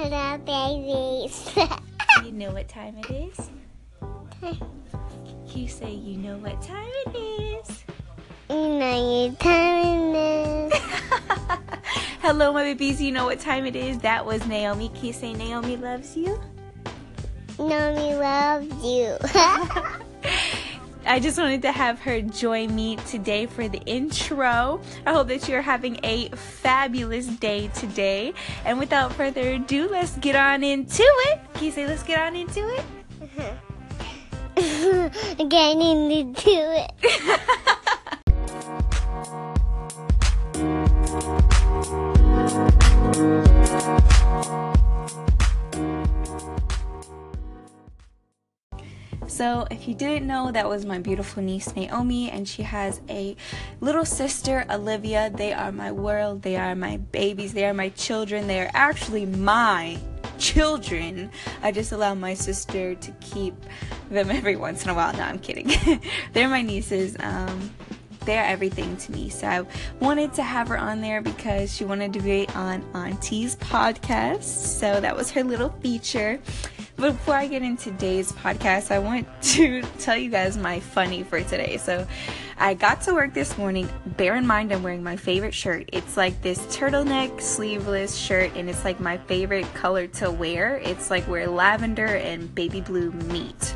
[0.00, 1.50] Hello, babies.
[2.24, 3.50] you know what time it is?
[5.48, 7.84] You say you know what time it is.
[8.48, 10.72] you know your time is.
[12.22, 13.02] Hello, my babies.
[13.02, 13.98] You know what time it is?
[13.98, 14.88] That was Naomi.
[14.90, 16.40] Can you say Naomi loves you?
[17.58, 19.16] Naomi loves you.
[21.08, 24.78] I just wanted to have her join me today for the intro.
[25.06, 28.34] I hope that you're having a fabulous day today.
[28.66, 31.40] And without further ado, let's get on into it.
[31.54, 32.84] Can you say, let's get on into it?
[35.48, 36.84] Getting into
[43.14, 43.44] it.
[49.38, 53.36] So, if you didn't know, that was my beautiful niece Naomi, and she has a
[53.80, 55.30] little sister Olivia.
[55.32, 59.26] They are my world, they are my babies, they are my children, they are actually
[59.26, 59.96] my
[60.38, 61.30] children.
[61.62, 63.54] I just allow my sister to keep
[64.10, 65.12] them every once in a while.
[65.12, 65.70] No, I'm kidding.
[66.32, 67.16] They're my nieces.
[67.20, 67.70] Um,
[68.24, 69.30] they're everything to me.
[69.30, 69.64] So I
[70.00, 74.42] wanted to have her on there because she wanted to be on Auntie's podcast.
[74.42, 76.40] So that was her little feature.
[76.98, 81.40] Before I get into today's podcast, I want to tell you guys my funny for
[81.40, 81.76] today.
[81.76, 82.04] So
[82.58, 83.88] I got to work this morning.
[84.04, 85.88] Bear in mind, I'm wearing my favorite shirt.
[85.92, 90.78] It's like this turtleneck sleeveless shirt, and it's like my favorite color to wear.
[90.78, 93.67] It's like where lavender and baby blue meet.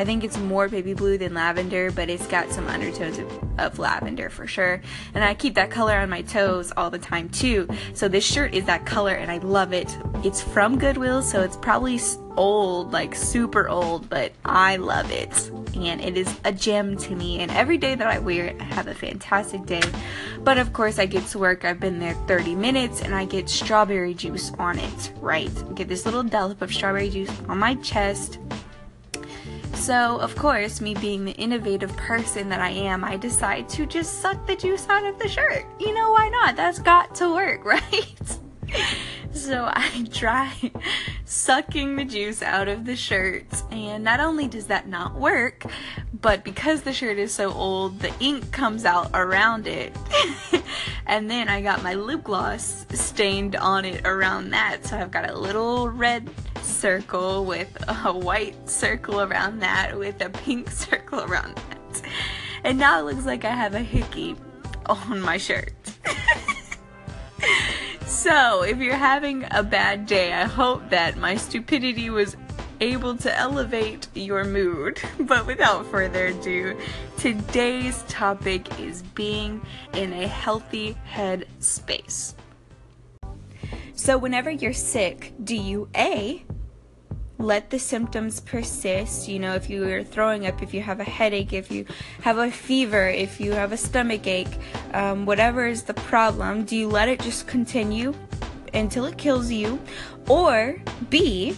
[0.00, 3.78] I think it's more baby blue than lavender, but it's got some undertones of, of
[3.78, 4.80] lavender for sure.
[5.12, 7.68] And I keep that color on my toes all the time too.
[7.92, 9.94] So this shirt is that color, and I love it.
[10.24, 12.00] It's from Goodwill, so it's probably
[12.38, 15.50] old, like super old, but I love it.
[15.76, 17.40] And it is a gem to me.
[17.40, 19.82] And every day that I wear it, I have a fantastic day.
[20.42, 21.66] But of course, I get to work.
[21.66, 25.52] I've been there 30 minutes and I get strawberry juice on it, right?
[25.68, 28.38] I get this little dollop of strawberry juice on my chest.
[29.80, 34.20] So, of course, me being the innovative person that I am, I decide to just
[34.20, 35.64] suck the juice out of the shirt.
[35.80, 36.54] You know, why not?
[36.54, 38.38] That's got to work, right?
[39.32, 40.52] So I try
[41.24, 45.64] sucking the juice out of the shirt, and not only does that not work,
[46.20, 49.96] but because the shirt is so old, the ink comes out around it.
[51.06, 55.30] and then I got my lip gloss stained on it around that, so I've got
[55.30, 56.28] a little red
[56.80, 62.02] circle with a white circle around that, with a pink circle around that.
[62.64, 64.36] And now it looks like I have a hickey
[64.86, 65.72] on my shirt.
[68.10, 72.36] So, if you're having a bad day, I hope that my stupidity was
[72.80, 75.00] able to elevate your mood.
[75.20, 76.76] But without further ado,
[77.16, 79.64] today's topic is being
[79.94, 82.34] in a healthy head space.
[83.94, 86.44] So, whenever you're sick, do you A,
[87.40, 89.28] let the symptoms persist.
[89.28, 91.86] You know, if you are throwing up, if you have a headache, if you
[92.22, 94.58] have a fever, if you have a stomach ache,
[94.92, 98.14] um, whatever is the problem, do you let it just continue
[98.74, 99.80] until it kills you?
[100.28, 100.76] Or
[101.08, 101.56] B,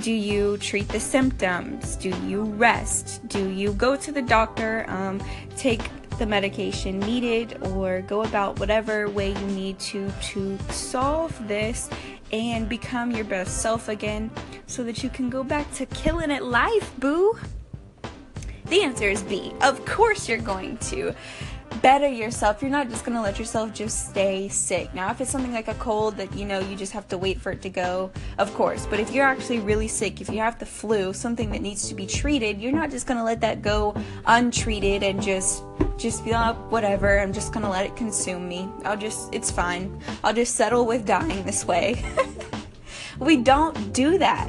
[0.00, 1.96] do you treat the symptoms?
[1.96, 3.26] Do you rest?
[3.28, 5.22] Do you go to the doctor, um,
[5.56, 11.88] take the medication needed, or go about whatever way you need to to solve this
[12.32, 14.30] and become your best self again
[14.68, 17.36] so that you can go back to killing it life, boo?
[18.66, 19.52] The answer is B.
[19.62, 21.14] Of course, you're going to
[21.80, 22.60] better yourself.
[22.60, 24.92] You're not just going to let yourself just stay sick.
[24.94, 27.40] Now, if it's something like a cold that you know you just have to wait
[27.40, 28.86] for it to go, of course.
[28.86, 31.94] But if you're actually really sick, if you have the flu, something that needs to
[31.94, 33.96] be treated, you're not just going to let that go
[34.26, 35.62] untreated and just
[35.96, 38.68] just be like, whatever, I'm just gonna let it consume me.
[38.84, 40.00] I'll just, it's fine.
[40.22, 42.04] I'll just settle with dying this way.
[43.18, 44.48] we don't do that.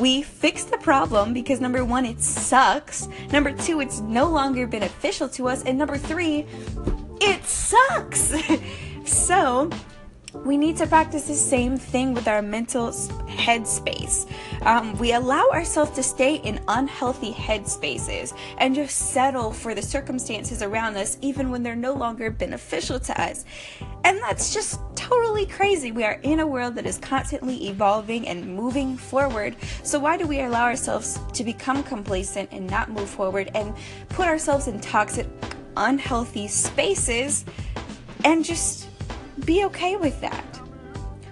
[0.00, 3.08] We fix the problem because number one, it sucks.
[3.30, 5.64] Number two, it's no longer beneficial to us.
[5.64, 6.46] And number three,
[7.20, 8.34] it sucks.
[9.04, 9.68] so,
[10.44, 14.28] we need to practice the same thing with our mental headspace.
[14.62, 20.62] Um, we allow ourselves to stay in unhealthy headspaces and just settle for the circumstances
[20.62, 23.44] around us, even when they're no longer beneficial to us.
[24.04, 25.92] And that's just totally crazy.
[25.92, 29.54] We are in a world that is constantly evolving and moving forward.
[29.84, 33.74] So, why do we allow ourselves to become complacent and not move forward and
[34.08, 35.28] put ourselves in toxic,
[35.76, 37.44] unhealthy spaces
[38.24, 38.91] and just
[39.44, 40.60] be okay with that.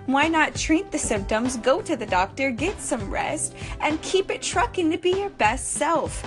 [0.06, 4.42] Why not treat the symptoms, go to the doctor, get some rest, and keep it
[4.42, 6.24] trucking to be your best self?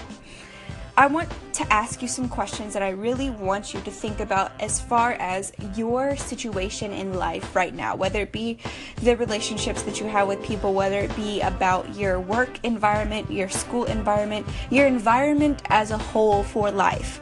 [0.95, 4.51] I want to ask you some questions that I really want you to think about
[4.61, 8.59] as far as your situation in life right now, whether it be
[9.01, 13.49] the relationships that you have with people, whether it be about your work environment, your
[13.49, 17.19] school environment, your environment as a whole for life.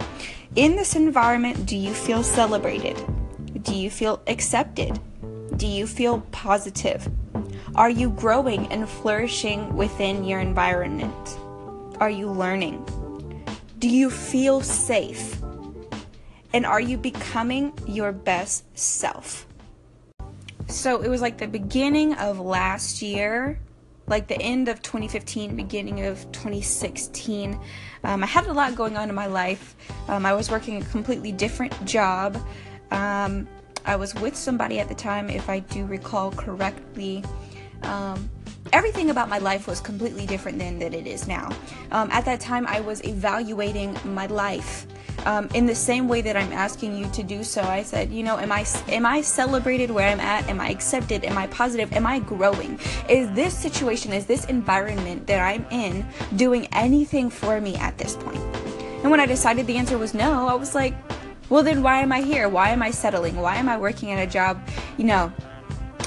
[0.57, 3.01] In this environment, do you feel celebrated?
[3.61, 4.99] Do you feel accepted?
[5.57, 7.07] Do you feel positive?
[7.75, 11.37] Are you growing and flourishing within your environment?
[11.99, 12.83] Are you learning?
[13.77, 15.39] Do you feel safe?
[16.53, 19.45] And are you becoming your best self?
[20.67, 23.59] So it was like the beginning of last year,
[24.07, 27.59] like the end of 2015, beginning of 2016.
[28.03, 29.75] Um, I had a lot going on in my life.
[30.07, 32.41] Um, I was working a completely different job.
[32.91, 33.47] Um,
[33.85, 37.23] I was with somebody at the time, if I do recall correctly.
[37.83, 38.29] Um,
[38.73, 41.49] everything about my life was completely different than that it is now.
[41.91, 44.85] Um, at that time, I was evaluating my life.
[45.25, 48.23] Um, in the same way that I'm asking you to do so, I said, you
[48.23, 50.47] know, am I am I celebrated where I'm at?
[50.49, 51.25] Am I accepted?
[51.25, 51.93] Am I positive?
[51.93, 52.79] Am I growing?
[53.07, 56.05] Is this situation, is this environment that I'm in
[56.37, 58.41] doing anything for me at this point?
[59.03, 60.95] And when I decided the answer was no, I was like,
[61.51, 62.47] well, then why am I here?
[62.47, 63.35] Why am I settling?
[63.35, 64.65] Why am I working at a job,
[64.97, 65.33] you know,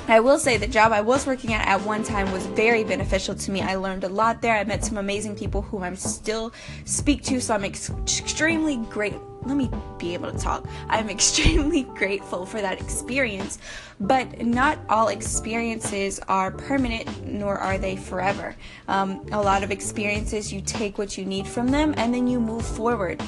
[0.09, 3.35] I will say the job I was working at at one time was very beneficial
[3.35, 3.61] to me.
[3.61, 4.55] I learned a lot there.
[4.55, 6.53] I met some amazing people who I'm still
[6.87, 9.15] speak to, so I'm ex- extremely great.
[9.45, 10.67] Let me be able to talk.
[10.89, 13.59] I'm extremely grateful for that experience,
[14.01, 18.57] but not all experiences are permanent, nor are they forever.
[18.89, 22.41] Um, a lot of experiences, you take what you need from them and then you
[22.41, 23.23] move forward.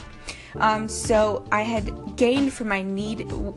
[0.58, 3.30] Um, so I had gained from my need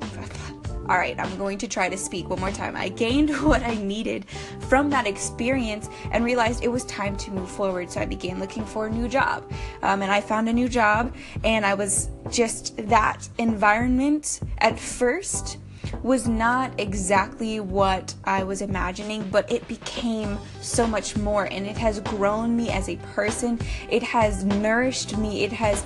[0.89, 2.75] all right, I'm going to try to speak one more time.
[2.75, 4.25] I gained what I needed
[4.67, 7.91] from that experience and realized it was time to move forward.
[7.91, 9.49] So I began looking for a new job.
[9.83, 15.59] Um, and I found a new job, and I was just that environment at first
[16.03, 21.77] was not exactly what I was imagining, but it became so much more and it
[21.77, 23.59] has grown me as a person.
[23.89, 25.43] It has nourished me.
[25.43, 25.85] It has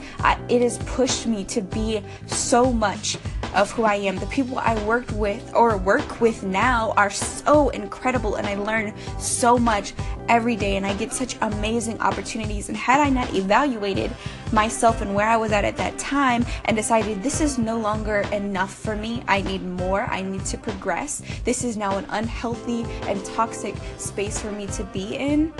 [0.50, 3.18] it has pushed me to be so much
[3.54, 4.18] of who I am.
[4.18, 8.94] The people I worked with or work with now are so incredible and I learn
[9.20, 9.94] so much
[10.28, 12.70] every day and I get such amazing opportunities.
[12.70, 14.12] And had I not evaluated
[14.54, 18.20] myself and where I was at at that time and decided this is no longer
[18.32, 22.84] enough for me, I need more, I need to progress, this is now an unhealthy
[23.08, 25.54] and toxic space for me to be in.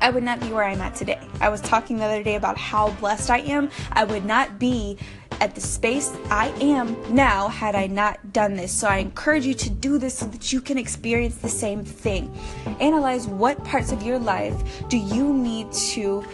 [0.00, 1.20] I would not be where I'm at today.
[1.40, 3.70] I was talking the other day about how blessed I am.
[3.92, 4.98] I would not be
[5.40, 8.72] at the space I am now had I not done this.
[8.72, 12.32] So I encourage you to do this so that you can experience the same thing.
[12.80, 16.24] Analyze what parts of your life do you need to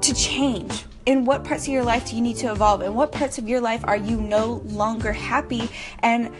[0.00, 0.84] to change?
[1.08, 2.82] In what parts of your life do you need to evolve?
[2.82, 5.70] In what parts of your life are you no longer happy
[6.00, 6.30] and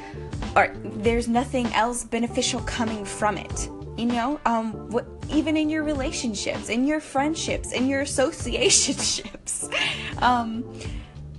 [0.84, 3.70] there's nothing else beneficial coming from it?
[3.96, 9.72] You know, um, what, even in your relationships, in your friendships, in your associationships.
[10.22, 10.64] um,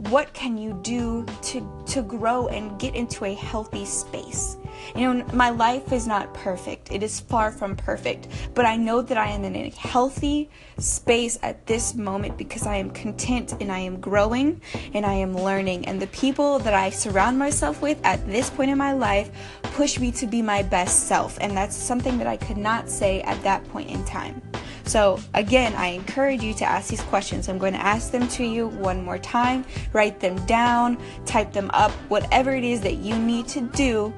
[0.10, 4.58] what can you do to to grow and get into a healthy space
[4.96, 6.92] you know my life is not perfect.
[6.92, 8.28] It is far from perfect.
[8.54, 12.76] But i know that i am in a healthy space at this moment because i
[12.76, 14.62] am content and i am growing
[14.94, 15.86] and i am learning.
[15.86, 19.32] And the people that i surround myself with at this point in my life
[19.62, 21.38] push me to be my best self.
[21.42, 24.42] And that's something that i could not say at that point in time.
[24.90, 27.48] So, again, I encourage you to ask these questions.
[27.48, 29.64] I'm going to ask them to you one more time.
[29.94, 34.12] Write them down, type them up, whatever it is that you need to do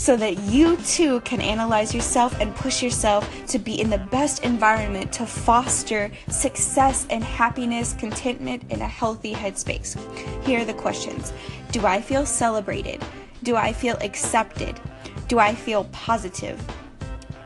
[0.00, 4.42] so that you too can analyze yourself and push yourself to be in the best
[4.44, 9.98] environment to foster success and happiness, contentment in a healthy headspace.
[10.46, 11.34] Here are the questions
[11.70, 13.04] Do I feel celebrated?
[13.42, 14.80] Do I feel accepted?
[15.28, 16.58] Do I feel positive?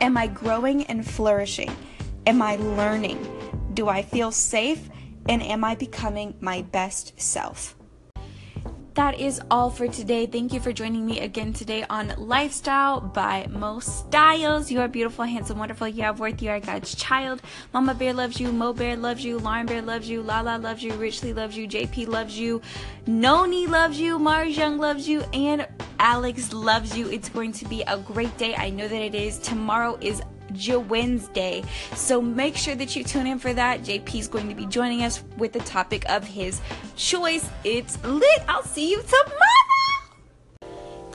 [0.00, 1.74] Am I growing and flourishing?
[2.24, 3.18] Am I learning?
[3.74, 4.88] Do I feel safe?
[5.28, 7.74] And am I becoming my best self?
[8.94, 10.26] That is all for today.
[10.26, 14.70] Thank you for joining me again today on Lifestyle by Mo Styles.
[14.70, 15.88] You are beautiful, handsome, wonderful.
[15.88, 16.40] You have worth.
[16.40, 17.42] You are God's child.
[17.72, 18.52] Mama Bear loves you.
[18.52, 19.40] Mo Bear loves you.
[19.40, 20.22] Lauren Bear loves you.
[20.22, 20.92] Lala loves you.
[20.94, 21.66] Richly loves you.
[21.66, 22.62] JP loves you.
[23.04, 24.16] Noni loves you.
[24.16, 25.22] Mars Young loves you.
[25.32, 25.66] And
[25.98, 27.08] Alex loves you.
[27.10, 28.54] It's going to be a great day.
[28.54, 29.38] I know that it is.
[29.38, 30.22] Tomorrow is
[30.88, 31.62] Wednesday.
[31.94, 33.82] So make sure that you tune in for that.
[33.82, 36.60] JP is going to be joining us with the topic of his
[36.96, 37.48] choice.
[37.64, 38.42] It's lit.
[38.48, 39.64] I'll see you tomorrow.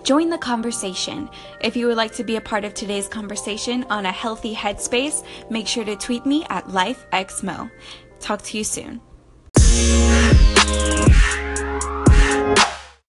[0.04, 1.30] Join the conversation.
[1.62, 5.24] If you would like to be a part of today's conversation on a healthy headspace,
[5.50, 7.70] make sure to tweet me at LifeXMo.
[8.20, 9.02] Talk to you soon.